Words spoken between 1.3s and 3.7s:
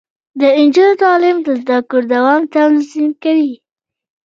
د زدکړو دوام تضمین کوي.